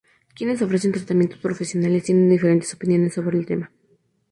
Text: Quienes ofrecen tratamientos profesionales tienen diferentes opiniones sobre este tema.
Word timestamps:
Quienes 0.33 0.63
ofrecen 0.63 0.93
tratamientos 0.93 1.37
profesionales 1.37 2.05
tienen 2.05 2.27
diferentes 2.27 2.73
opiniones 2.73 3.13
sobre 3.13 3.37
este 3.37 3.53
tema. 3.53 3.71